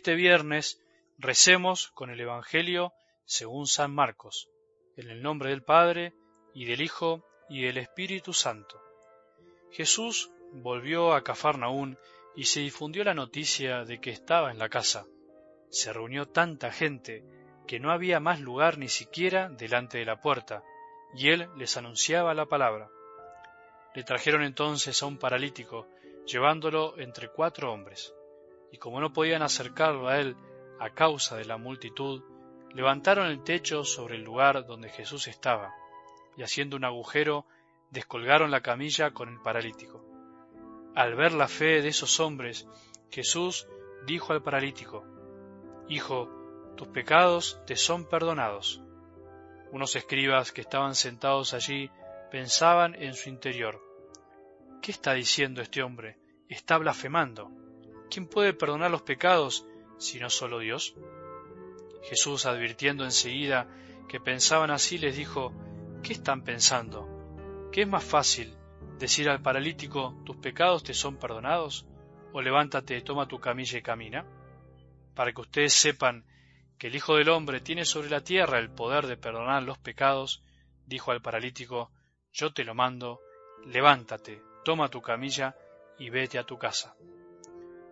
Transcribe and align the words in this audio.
este 0.00 0.14
viernes 0.14 0.80
recemos 1.18 1.90
con 1.90 2.08
el 2.08 2.18
Evangelio 2.18 2.94
según 3.26 3.66
San 3.66 3.94
Marcos, 3.94 4.48
en 4.96 5.10
el 5.10 5.20
nombre 5.20 5.50
del 5.50 5.62
Padre, 5.62 6.14
y 6.54 6.64
del 6.64 6.80
Hijo, 6.80 7.22
y 7.50 7.64
del 7.64 7.76
Espíritu 7.76 8.32
Santo. 8.32 8.80
Jesús 9.70 10.30
volvió 10.54 11.12
a 11.12 11.22
Cafarnaún 11.22 11.98
y 12.34 12.44
se 12.44 12.60
difundió 12.60 13.04
la 13.04 13.12
noticia 13.12 13.84
de 13.84 14.00
que 14.00 14.08
estaba 14.08 14.50
en 14.50 14.58
la 14.58 14.70
casa. 14.70 15.04
Se 15.68 15.92
reunió 15.92 16.24
tanta 16.24 16.72
gente 16.72 17.22
que 17.66 17.78
no 17.78 17.92
había 17.92 18.20
más 18.20 18.40
lugar 18.40 18.78
ni 18.78 18.88
siquiera 18.88 19.50
delante 19.50 19.98
de 19.98 20.06
la 20.06 20.22
puerta, 20.22 20.64
y 21.14 21.28
él 21.28 21.50
les 21.58 21.76
anunciaba 21.76 22.32
la 22.32 22.46
palabra. 22.46 22.88
Le 23.94 24.02
trajeron 24.02 24.44
entonces 24.44 25.02
a 25.02 25.06
un 25.06 25.18
paralítico, 25.18 25.86
llevándolo 26.24 26.98
entre 26.98 27.28
cuatro 27.28 27.70
hombres, 27.70 28.14
y 28.72 28.78
como 28.78 29.00
no 29.00 29.12
podían 29.12 29.42
acercarlo 29.42 30.08
a 30.08 30.18
él 30.18 30.36
a 30.78 30.90
causa 30.90 31.36
de 31.36 31.44
la 31.44 31.58
multitud, 31.58 32.22
levantaron 32.72 33.26
el 33.26 33.42
techo 33.42 33.84
sobre 33.84 34.16
el 34.16 34.22
lugar 34.22 34.66
donde 34.66 34.88
Jesús 34.88 35.28
estaba, 35.28 35.74
y 36.36 36.42
haciendo 36.42 36.76
un 36.76 36.84
agujero, 36.84 37.46
descolgaron 37.90 38.50
la 38.50 38.62
camilla 38.62 39.10
con 39.10 39.28
el 39.28 39.40
paralítico. 39.40 40.04
Al 40.94 41.14
ver 41.14 41.32
la 41.32 41.48
fe 41.48 41.82
de 41.82 41.88
esos 41.88 42.20
hombres, 42.20 42.66
Jesús 43.10 43.66
dijo 44.06 44.32
al 44.32 44.42
paralítico, 44.42 45.04
Hijo, 45.88 46.28
tus 46.76 46.88
pecados 46.88 47.60
te 47.66 47.76
son 47.76 48.08
perdonados. 48.08 48.80
Unos 49.72 49.96
escribas 49.96 50.52
que 50.52 50.60
estaban 50.60 50.94
sentados 50.94 51.52
allí 51.52 51.90
pensaban 52.30 52.94
en 52.94 53.14
su 53.14 53.28
interior, 53.28 53.80
¿qué 54.80 54.92
está 54.92 55.14
diciendo 55.14 55.62
este 55.62 55.82
hombre? 55.82 56.18
Está 56.48 56.78
blasfemando. 56.78 57.50
¿Quién 58.10 58.26
puede 58.26 58.52
perdonar 58.52 58.90
los 58.90 59.02
pecados 59.02 59.64
si 59.98 60.18
no 60.18 60.30
solo 60.30 60.58
Dios? 60.58 60.96
Jesús, 62.02 62.44
advirtiendo 62.44 63.04
enseguida 63.04 63.68
que 64.08 64.18
pensaban 64.18 64.72
así, 64.72 64.98
les 64.98 65.16
dijo, 65.16 65.52
¿qué 66.02 66.14
están 66.14 66.42
pensando? 66.42 67.68
¿Qué 67.70 67.82
es 67.82 67.88
más 67.88 68.02
fácil 68.02 68.56
decir 68.98 69.28
al 69.28 69.40
paralítico, 69.40 70.20
tus 70.24 70.36
pecados 70.36 70.82
te 70.82 70.92
son 70.92 71.18
perdonados? 71.18 71.86
¿O 72.32 72.42
levántate, 72.42 73.00
toma 73.02 73.28
tu 73.28 73.38
camilla 73.38 73.78
y 73.78 73.82
camina? 73.82 74.26
Para 75.14 75.32
que 75.32 75.42
ustedes 75.42 75.72
sepan 75.72 76.24
que 76.78 76.88
el 76.88 76.96
Hijo 76.96 77.14
del 77.14 77.28
Hombre 77.28 77.60
tiene 77.60 77.84
sobre 77.84 78.10
la 78.10 78.24
tierra 78.24 78.58
el 78.58 78.70
poder 78.70 79.06
de 79.06 79.18
perdonar 79.18 79.62
los 79.62 79.78
pecados, 79.78 80.42
dijo 80.84 81.12
al 81.12 81.22
paralítico, 81.22 81.92
yo 82.32 82.52
te 82.52 82.64
lo 82.64 82.74
mando, 82.74 83.20
levántate, 83.66 84.42
toma 84.64 84.88
tu 84.88 85.00
camilla 85.00 85.54
y 85.96 86.10
vete 86.10 86.38
a 86.38 86.44
tu 86.44 86.58
casa. 86.58 86.96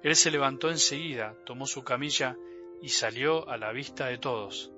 Él 0.03 0.17
se 0.17 0.31
levantó 0.31 0.71
enseguida, 0.71 1.35
tomó 1.45 1.67
su 1.67 1.83
camilla 1.83 2.37
y 2.81 2.91
salió 2.91 3.49
a 3.49 3.57
la 3.57 3.73
vista 3.73 4.07
de 4.07 4.19
todos. 4.19 4.71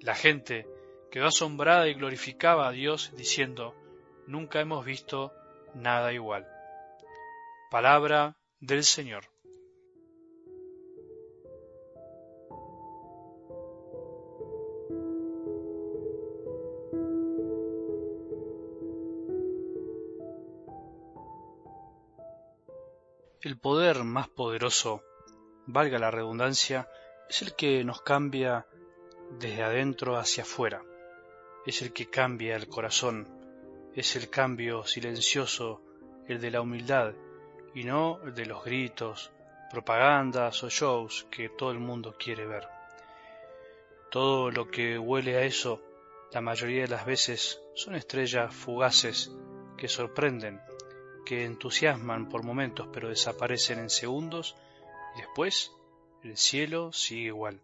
La 0.00 0.14
gente 0.14 0.66
quedó 1.10 1.26
asombrada 1.26 1.88
y 1.88 1.94
glorificaba 1.94 2.68
a 2.68 2.72
Dios 2.72 3.12
diciendo, 3.16 3.74
nunca 4.26 4.60
hemos 4.60 4.84
visto 4.84 5.32
nada 5.74 6.12
igual. 6.12 6.46
Palabra 7.70 8.36
del 8.60 8.84
Señor. 8.84 9.35
El 23.46 23.58
poder 23.58 24.02
más 24.02 24.28
poderoso, 24.28 25.04
valga 25.66 26.00
la 26.00 26.10
redundancia, 26.10 26.90
es 27.30 27.42
el 27.42 27.54
que 27.54 27.84
nos 27.84 28.02
cambia 28.02 28.66
desde 29.38 29.62
adentro 29.62 30.16
hacia 30.16 30.42
afuera, 30.42 30.82
es 31.64 31.80
el 31.80 31.92
que 31.92 32.10
cambia 32.10 32.56
el 32.56 32.66
corazón, 32.66 33.28
es 33.94 34.16
el 34.16 34.30
cambio 34.30 34.84
silencioso, 34.84 35.80
el 36.26 36.40
de 36.40 36.50
la 36.50 36.60
humildad, 36.60 37.14
y 37.72 37.84
no 37.84 38.20
el 38.24 38.34
de 38.34 38.46
los 38.46 38.64
gritos, 38.64 39.30
propagandas 39.70 40.64
o 40.64 40.68
shows 40.68 41.28
que 41.30 41.48
todo 41.48 41.70
el 41.70 41.78
mundo 41.78 42.16
quiere 42.18 42.48
ver. 42.48 42.66
Todo 44.10 44.50
lo 44.50 44.66
que 44.66 44.98
huele 44.98 45.36
a 45.36 45.42
eso, 45.42 45.80
la 46.32 46.40
mayoría 46.40 46.82
de 46.82 46.88
las 46.88 47.06
veces, 47.06 47.62
son 47.76 47.94
estrellas 47.94 48.52
fugaces 48.52 49.30
que 49.76 49.86
sorprenden 49.86 50.60
que 51.26 51.44
entusiasman 51.44 52.30
por 52.30 52.42
momentos 52.42 52.88
pero 52.90 53.10
desaparecen 53.10 53.80
en 53.80 53.90
segundos 53.90 54.56
y 55.16 55.20
después 55.20 55.72
el 56.22 56.38
cielo 56.38 56.92
sigue 56.92 57.26
igual. 57.26 57.60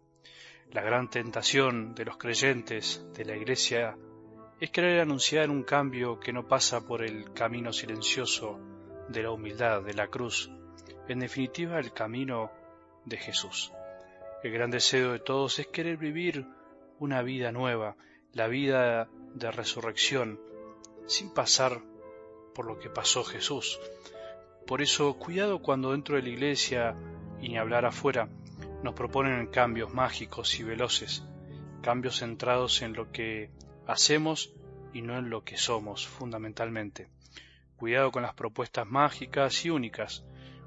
La 0.71 0.81
gran 0.81 1.09
tentación 1.09 1.95
de 1.95 2.05
los 2.05 2.17
creyentes 2.17 3.03
de 3.13 3.25
la 3.25 3.35
Iglesia 3.35 3.97
es 4.59 4.69
querer 4.69 4.99
anunciar 4.99 5.49
un 5.49 5.63
cambio 5.63 6.19
que 6.19 6.33
no 6.33 6.47
pasa 6.47 6.85
por 6.85 7.03
el 7.03 7.33
camino 7.33 7.73
silencioso 7.73 8.59
de 9.09 9.23
la 9.23 9.31
humildad, 9.31 9.81
de 9.81 9.93
la 9.93 10.07
cruz, 10.07 10.51
en 11.07 11.19
definitiva 11.19 11.79
el 11.79 11.93
camino 11.93 12.51
de 13.05 13.17
Jesús. 13.17 13.71
El 14.43 14.51
gran 14.51 14.71
deseo 14.71 15.13
de 15.13 15.19
todos 15.19 15.59
es 15.59 15.67
querer 15.67 15.97
vivir 15.97 16.45
una 16.99 17.21
vida 17.21 17.51
nueva, 17.51 17.95
la 18.33 18.47
vida 18.47 19.09
de 19.33 19.51
resurrección, 19.51 20.39
sin 21.05 21.33
pasar 21.33 21.81
por 22.53 22.65
lo 22.65 22.79
que 22.79 22.89
pasó 22.89 23.23
Jesús. 23.23 23.79
Por 24.65 24.81
eso, 24.81 25.13
cuidado 25.15 25.59
cuando 25.59 25.91
dentro 25.91 26.15
de 26.15 26.23
la 26.23 26.29
iglesia, 26.29 26.95
y 27.41 27.49
ni 27.49 27.57
hablar 27.57 27.85
afuera, 27.85 28.29
nos 28.81 28.93
proponen 28.93 29.47
cambios 29.47 29.93
mágicos 29.93 30.59
y 30.59 30.63
veloces, 30.63 31.23
cambios 31.81 32.19
centrados 32.19 32.81
en 32.81 32.93
lo 32.93 33.11
que 33.11 33.51
hacemos 33.87 34.53
y 34.93 35.01
no 35.01 35.17
en 35.17 35.29
lo 35.29 35.43
que 35.43 35.57
somos, 35.57 36.07
fundamentalmente. 36.07 37.09
Cuidado 37.75 38.11
con 38.11 38.23
las 38.23 38.33
propuestas 38.33 38.87
mágicas 38.87 39.65
y 39.65 39.69
únicas. 39.69 40.23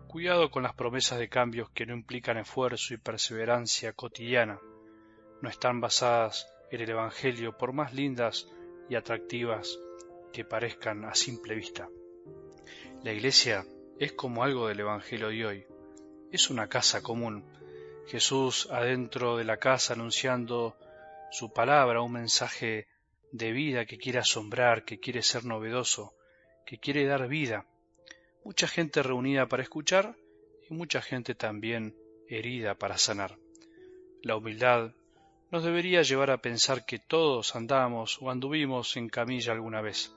Cuidado 0.09 0.51
con 0.51 0.63
las 0.63 0.75
promesas 0.75 1.19
de 1.19 1.29
cambios 1.29 1.71
que 1.71 1.87
no 1.87 1.95
implican 1.95 2.37
esfuerzo 2.37 2.93
y 2.93 2.99
perseverancia 2.99 3.93
cotidiana. 3.93 4.59
No 5.41 5.49
están 5.49 5.81
basadas 5.81 6.47
en 6.71 6.81
el 6.81 6.91
Evangelio, 6.91 7.57
por 7.57 7.73
más 7.73 7.95
lindas 7.95 8.47
y 8.91 8.95
atractivas 8.97 9.79
que 10.33 10.45
parezcan 10.45 11.05
a 11.05 11.15
simple 11.15 11.55
vista. 11.55 11.89
La 13.03 13.13
iglesia 13.13 13.65
es 13.99 14.13
como 14.13 14.43
algo 14.43 14.69
del 14.69 14.81
Evangelio 14.81 15.29
de 15.29 15.47
hoy. 15.47 15.67
Es 16.33 16.51
una 16.51 16.69
casa 16.69 17.03
común. 17.03 17.45
Jesús 18.07 18.69
adentro 18.71 19.37
de 19.37 19.45
la 19.45 19.57
casa 19.57 19.95
anunciando 19.95 20.77
su 21.31 21.53
palabra, 21.53 22.03
un 22.03 22.13
mensaje 22.13 22.89
de 23.33 23.53
vida 23.53 23.87
que 23.87 23.99
quiere 23.99 24.19
asombrar, 24.19 24.85
que 24.85 24.99
quiere 25.01 25.23
ser 25.23 25.45
novedoso, 25.45 26.15
que 26.65 26.79
quiere 26.79 27.05
dar 27.07 27.29
vida. 27.29 27.67
Mucha 28.45 28.69
gente 28.69 29.03
reunida 29.03 29.47
para 29.47 29.63
escuchar 29.63 30.17
y 30.69 30.75
mucha 30.75 31.03
gente 31.03 31.35
también 31.35 31.97
herida 32.29 32.75
para 32.75 32.99
sanar. 32.99 33.39
La 34.23 34.37
humildad 34.37 34.93
nos 35.51 35.63
debería 35.65 36.03
llevar 36.03 36.31
a 36.31 36.39
pensar 36.39 36.85
que 36.85 36.99
todos 36.99 37.55
andamos 37.55 38.19
o 38.21 38.31
anduvimos 38.31 38.97
en 38.97 39.09
camilla 39.09 39.53
alguna 39.53 39.81
vez 39.81 40.17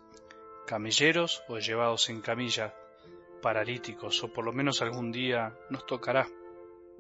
camilleros 0.70 1.44
o 1.48 1.58
llevados 1.58 2.10
en 2.12 2.22
camilla, 2.22 2.76
paralíticos, 3.42 4.24
o 4.24 4.32
por 4.32 4.46
lo 4.46 4.54
menos 4.54 4.84
algún 4.84 5.12
día 5.12 5.58
nos 5.72 5.84
tocará 5.88 6.28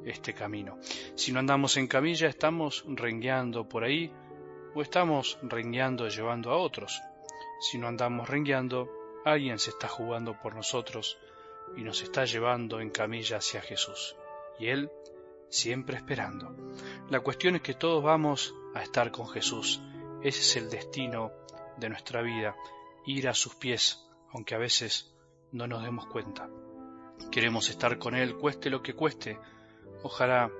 este 0.03 0.33
camino. 0.33 0.79
Si 1.13 1.31
no 1.31 1.39
andamos 1.39 1.77
en 1.77 1.87
camilla, 1.87 2.27
estamos 2.27 2.83
rengueando 2.87 3.69
por 3.69 3.83
ahí 3.83 4.11
o 4.73 4.81
estamos 4.81 5.37
rengueando 5.43 6.07
llevando 6.07 6.49
a 6.49 6.57
otros. 6.57 6.99
Si 7.61 7.77
no 7.77 7.87
andamos 7.87 8.27
rengueando, 8.27 8.89
alguien 9.23 9.59
se 9.59 9.69
está 9.69 9.87
jugando 9.87 10.35
por 10.41 10.55
nosotros 10.55 11.19
y 11.77 11.83
nos 11.83 12.01
está 12.01 12.25
llevando 12.25 12.79
en 12.79 12.89
camilla 12.89 13.37
hacia 13.37 13.61
Jesús. 13.61 14.15
Y 14.57 14.69
Él 14.69 14.89
siempre 15.49 15.97
esperando. 15.97 16.55
La 17.09 17.19
cuestión 17.19 17.55
es 17.55 17.61
que 17.61 17.73
todos 17.73 18.03
vamos 18.03 18.55
a 18.73 18.83
estar 18.83 19.11
con 19.11 19.27
Jesús. 19.27 19.81
Ese 20.21 20.41
es 20.41 20.55
el 20.57 20.69
destino 20.69 21.31
de 21.77 21.89
nuestra 21.89 22.21
vida 22.21 22.55
ir 23.05 23.27
a 23.27 23.33
sus 23.33 23.55
pies, 23.55 24.05
aunque 24.31 24.55
a 24.55 24.59
veces 24.59 25.13
no 25.51 25.67
nos 25.67 25.83
demos 25.83 26.05
cuenta. 26.07 26.49
Queremos 27.31 27.69
estar 27.69 27.97
con 27.97 28.15
Él, 28.15 28.37
cueste 28.37 28.69
lo 28.69 28.81
que 28.81 28.93
cueste. 28.93 29.39
Ojalá 30.03 30.51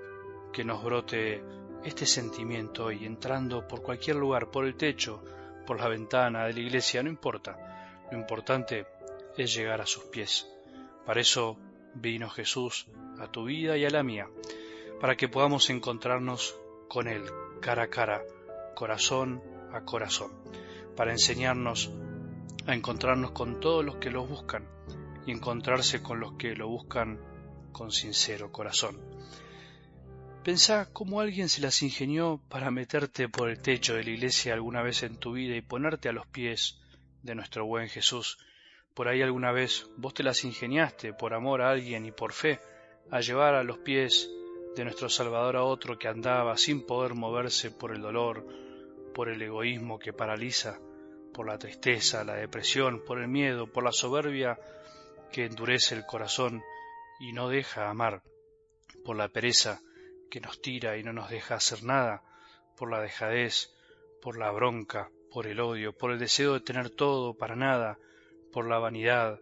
que 0.52 0.64
nos 0.64 0.84
brote 0.84 1.44
este 1.84 2.06
sentimiento 2.06 2.86
hoy, 2.86 3.06
entrando 3.06 3.68
por 3.68 3.82
cualquier 3.82 4.18
lugar, 4.18 4.52
por 4.52 4.66
el 4.66 4.76
techo, 4.76 5.24
por 5.66 5.80
la 5.80 5.88
ventana 5.88 6.46
de 6.46 6.54
la 6.54 6.60
iglesia, 6.60 7.04
no 7.04 7.10
importa. 7.10 8.06
Lo 8.12 8.18
importante 8.18 8.88
es 9.38 9.54
llegar 9.54 9.82
a 9.82 9.86
sus 9.86 10.06
pies. 10.06 10.48
Para 11.06 11.22
eso 11.22 11.58
vino 11.94 12.30
Jesús 12.30 12.88
a 13.20 13.32
tu 13.32 13.46
vida 13.46 13.78
y 13.78 13.86
a 13.86 13.90
la 13.90 14.04
mía, 14.04 14.28
para 15.00 15.16
que 15.16 15.30
podamos 15.30 15.70
encontrarnos 15.70 16.56
con 16.88 17.08
Él 17.08 17.24
cara 17.62 17.84
a 17.84 17.90
cara, 17.90 18.22
corazón 18.76 19.42
a 19.72 19.82
corazón, 19.82 20.32
para 20.96 21.12
enseñarnos 21.12 21.92
a 22.66 22.74
encontrarnos 22.74 23.32
con 23.32 23.60
todos 23.60 23.84
los 23.86 23.96
que 23.98 24.12
lo 24.12 24.26
buscan 24.26 24.68
y 25.26 25.32
encontrarse 25.32 26.02
con 26.02 26.20
los 26.20 26.34
que 26.34 26.56
lo 26.56 26.68
buscan 26.68 27.20
con 27.72 27.92
sincero 27.92 28.52
corazón. 28.52 29.00
Pensá 30.44 30.90
cómo 30.92 31.20
alguien 31.20 31.50
se 31.50 31.62
las 31.62 31.82
ingenió 31.82 32.42
para 32.50 32.72
meterte 32.72 33.30
por 33.30 33.50
el 33.50 33.62
techo 33.62 33.94
de 33.94 34.04
la 34.04 34.10
iglesia 34.10 34.54
alguna 34.54 34.82
vez 34.82 35.04
en 35.04 35.18
tu 35.18 35.34
vida 35.34 35.56
y 35.56 35.62
ponerte 35.62 36.10
a 36.10 36.14
los 36.14 36.26
pies 36.28 36.80
de 37.24 37.36
nuestro 37.36 37.66
buen 37.66 37.90
Jesús. 37.90 38.38
Por 38.94 39.08
ahí 39.08 39.22
alguna 39.22 39.52
vez 39.52 39.90
vos 39.98 40.14
te 40.14 40.24
las 40.24 40.44
ingeniaste 40.44 41.14
por 41.14 41.34
amor 41.34 41.62
a 41.62 41.70
alguien 41.70 42.06
y 42.06 42.12
por 42.12 42.34
fe 42.34 42.60
a 43.12 43.20
llevar 43.20 43.54
a 43.54 43.64
los 43.64 43.78
pies 43.80 44.30
de 44.76 44.84
nuestro 44.84 45.10
Salvador 45.10 45.56
a 45.56 45.64
otro 45.64 45.98
que 45.98 46.08
andaba 46.08 46.58
sin 46.58 46.86
poder 46.86 47.14
moverse 47.14 47.72
por 47.72 47.94
el 47.94 48.02
dolor, 48.02 48.46
por 49.14 49.30
el 49.30 49.42
egoísmo 49.42 50.00
que 50.00 50.14
paraliza, 50.14 50.80
por 51.34 51.48
la 51.48 51.58
tristeza, 51.58 52.24
la 52.24 52.36
depresión, 52.36 53.04
por 53.06 53.20
el 53.20 53.28
miedo, 53.28 53.68
por 53.68 53.84
la 53.84 53.92
soberbia 53.92 54.60
que 55.32 55.46
endurece 55.46 55.96
el 55.96 56.06
corazón 56.06 56.62
y 57.20 57.34
no 57.34 57.50
deja 57.50 57.90
amar, 57.90 58.24
por 59.04 59.16
la 59.16 59.30
pereza 59.30 59.82
que 60.30 60.40
nos 60.40 60.62
tira 60.62 60.98
y 60.98 61.04
no 61.04 61.14
nos 61.14 61.30
deja 61.30 61.56
hacer 61.56 61.84
nada, 61.84 62.24
por 62.78 62.90
la 62.90 63.02
dejadez, 63.02 63.74
por 64.22 64.38
la 64.38 64.52
bronca, 64.52 65.10
por 65.32 65.48
el 65.48 65.60
odio, 65.60 65.96
por 65.96 66.12
el 66.12 66.20
deseo 66.20 66.54
de 66.54 66.62
tener 66.62 66.90
todo 66.90 67.34
para 67.34 67.56
nada, 67.56 67.98
por 68.52 68.68
la 68.68 68.80
vanidad, 68.80 69.40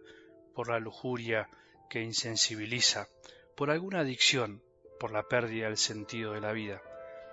por 0.54 0.68
la 0.68 0.78
lujuria 0.78 1.48
que 1.88 2.02
insensibiliza, 2.02 3.08
por 3.56 3.70
alguna 3.70 4.00
adicción, 4.00 4.62
por 4.98 5.12
la 5.12 5.22
pérdida 5.22 5.66
del 5.66 5.76
sentido 5.76 6.32
de 6.32 6.40
la 6.40 6.52
vida. 6.52 6.82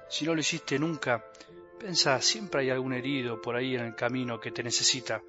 Si 0.08 0.26
no 0.26 0.34
lo 0.34 0.42
hiciste 0.42 0.78
nunca, 0.80 1.26
pensá, 1.80 2.22
siempre 2.22 2.62
hay 2.62 2.70
algún 2.70 2.94
herido 2.94 3.42
por 3.42 3.56
ahí 3.56 3.76
en 3.76 3.82
el 3.82 3.96
camino 3.96 4.40
que 4.40 4.52
te 4.52 4.64
necesita. 4.64 5.22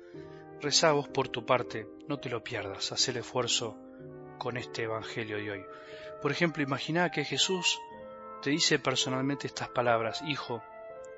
Rezá 0.60 0.92
vos 0.92 1.08
por 1.08 1.28
tu 1.28 1.44
parte, 1.44 1.86
no 2.08 2.18
te 2.18 2.28
lo 2.28 2.42
pierdas, 2.42 2.92
haz 2.92 3.08
el 3.08 3.18
esfuerzo 3.18 3.76
con 4.38 4.56
este 4.56 4.84
Evangelio 4.84 5.36
de 5.36 5.50
hoy. 5.50 5.64
Por 6.22 6.32
ejemplo, 6.32 6.62
imagina 6.62 7.10
que 7.10 7.24
Jesús 7.24 7.78
te 8.42 8.50
dice 8.50 8.78
personalmente 8.78 9.46
estas 9.46 9.68
palabras, 9.68 10.22
Hijo, 10.26 10.62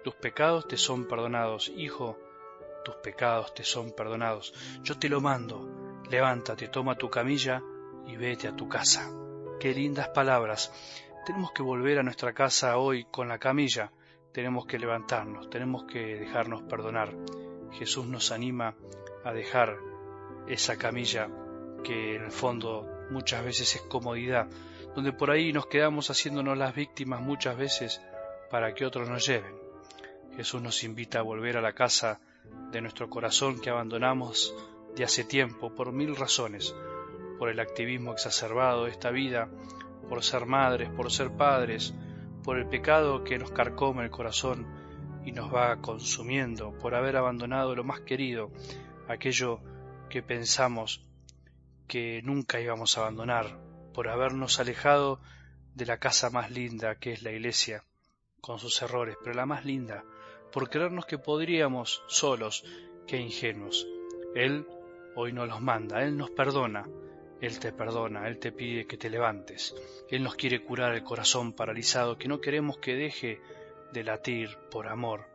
tus 0.04 0.14
pecados 0.14 0.66
te 0.66 0.76
son 0.76 1.06
perdonados, 1.06 1.70
Hijo, 1.76 2.18
tus 2.84 2.96
pecados 2.96 3.54
te 3.54 3.64
son 3.64 3.92
perdonados. 3.92 4.54
Yo 4.82 4.98
te 4.98 5.08
lo 5.08 5.20
mando, 5.20 5.68
levántate, 6.10 6.68
toma 6.68 6.96
tu 6.96 7.10
camilla 7.10 7.62
y 8.06 8.16
vete 8.16 8.48
a 8.48 8.56
tu 8.56 8.68
casa. 8.68 9.10
Qué 9.60 9.74
lindas 9.74 10.08
palabras. 10.08 10.72
Tenemos 11.28 11.52
que 11.52 11.62
volver 11.62 11.98
a 11.98 12.02
nuestra 12.02 12.32
casa 12.32 12.78
hoy 12.78 13.04
con 13.04 13.28
la 13.28 13.38
camilla, 13.38 13.92
tenemos 14.32 14.64
que 14.64 14.78
levantarnos, 14.78 15.50
tenemos 15.50 15.84
que 15.84 16.16
dejarnos 16.16 16.62
perdonar. 16.62 17.14
Jesús 17.70 18.06
nos 18.06 18.32
anima 18.32 18.74
a 19.26 19.34
dejar 19.34 19.76
esa 20.46 20.78
camilla 20.78 21.28
que 21.84 22.16
en 22.16 22.22
el 22.22 22.32
fondo 22.32 22.88
muchas 23.10 23.44
veces 23.44 23.74
es 23.74 23.82
comodidad, 23.82 24.48
donde 24.94 25.12
por 25.12 25.30
ahí 25.30 25.52
nos 25.52 25.66
quedamos 25.66 26.08
haciéndonos 26.08 26.56
las 26.56 26.74
víctimas 26.74 27.20
muchas 27.20 27.58
veces 27.58 28.00
para 28.50 28.72
que 28.72 28.86
otros 28.86 29.06
nos 29.10 29.26
lleven. 29.26 29.54
Jesús 30.34 30.62
nos 30.62 30.82
invita 30.82 31.18
a 31.18 31.24
volver 31.24 31.58
a 31.58 31.60
la 31.60 31.74
casa 31.74 32.20
de 32.72 32.80
nuestro 32.80 33.10
corazón 33.10 33.60
que 33.60 33.68
abandonamos 33.68 34.56
de 34.96 35.04
hace 35.04 35.24
tiempo 35.24 35.74
por 35.74 35.92
mil 35.92 36.16
razones, 36.16 36.74
por 37.38 37.50
el 37.50 37.60
activismo 37.60 38.12
exacerbado 38.12 38.86
de 38.86 38.92
esta 38.92 39.10
vida, 39.10 39.50
por 40.08 40.24
ser 40.24 40.46
madres, 40.46 40.88
por 40.90 41.10
ser 41.10 41.30
padres, 41.30 41.94
por 42.42 42.58
el 42.58 42.66
pecado 42.66 43.24
que 43.24 43.38
nos 43.38 43.50
carcome 43.50 44.04
el 44.04 44.10
corazón 44.10 44.66
y 45.24 45.32
nos 45.32 45.52
va 45.54 45.80
consumiendo, 45.80 46.72
por 46.78 46.94
haber 46.94 47.16
abandonado 47.16 47.74
lo 47.74 47.84
más 47.84 48.00
querido, 48.00 48.50
aquello 49.08 49.60
que 50.08 50.22
pensamos 50.22 51.04
que 51.86 52.22
nunca 52.22 52.60
íbamos 52.60 52.96
a 52.96 53.02
abandonar, 53.02 53.58
por 53.92 54.08
habernos 54.08 54.60
alejado 54.60 55.20
de 55.74 55.86
la 55.86 55.98
casa 55.98 56.30
más 56.30 56.50
linda 56.50 56.94
que 56.96 57.12
es 57.12 57.22
la 57.22 57.32
iglesia, 57.32 57.84
con 58.40 58.58
sus 58.58 58.80
errores, 58.82 59.16
pero 59.22 59.34
la 59.34 59.46
más 59.46 59.64
linda, 59.64 60.04
por 60.52 60.70
creernos 60.70 61.06
que 61.06 61.18
podríamos 61.18 62.02
solos, 62.06 62.64
que 63.06 63.18
ingenuos. 63.18 63.86
Él 64.34 64.66
hoy 65.14 65.32
nos 65.32 65.48
los 65.48 65.60
manda, 65.60 66.02
Él 66.02 66.16
nos 66.16 66.30
perdona, 66.30 66.86
Él 67.40 67.58
te 67.60 67.72
perdona, 67.72 68.28
Él 68.28 68.38
te 68.38 68.52
pide 68.52 68.86
que 68.86 68.96
te 68.96 69.10
levantes, 69.10 69.74
Él 70.08 70.22
nos 70.22 70.34
quiere 70.34 70.62
curar 70.62 70.94
el 70.94 71.04
corazón 71.04 71.52
paralizado, 71.52 72.18
que 72.18 72.28
no 72.28 72.40
queremos 72.40 72.78
que 72.78 72.94
deje 72.94 73.40
de 73.92 74.04
latir 74.04 74.56
por 74.70 74.88
amor, 74.88 75.26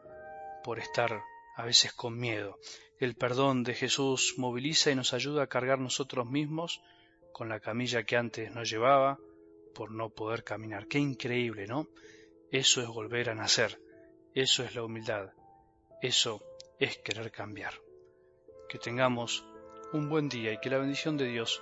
por 0.64 0.80
estar 0.80 1.22
a 1.56 1.66
veces 1.66 1.94
con 1.94 2.18
miedo. 2.18 2.60
El 3.00 3.16
perdón 3.16 3.64
de 3.64 3.74
Jesús 3.74 4.36
moviliza 4.38 4.92
y 4.92 4.96
nos 4.96 5.14
ayuda 5.14 5.44
a 5.44 5.48
cargar 5.48 5.80
nosotros 5.80 6.26
mismos 6.26 6.82
con 7.32 7.50
la 7.50 7.60
camilla 7.60 8.04
que 8.04 8.16
antes 8.16 8.52
nos 8.52 8.70
llevaba 8.70 9.20
por 9.74 9.92
no 9.92 10.10
poder 10.10 10.44
caminar. 10.44 10.88
Qué 10.88 11.00
increíble, 11.00 11.68
¿no? 11.68 11.88
Eso 12.52 12.82
es 12.82 12.88
volver 12.88 13.30
a 13.30 13.36
nacer, 13.36 13.82
eso 14.36 14.64
es 14.64 14.76
la 14.76 14.84
humildad, 14.84 15.32
eso 16.02 16.42
es 16.80 16.98
querer 16.98 17.32
cambiar. 17.32 17.74
Que 18.70 18.78
tengamos 18.78 19.46
un 19.92 20.10
buen 20.10 20.30
día 20.30 20.54
y 20.54 20.60
que 20.60 20.70
la 20.70 20.78
bendición 20.78 21.18
de 21.18 21.26
Dios, 21.26 21.62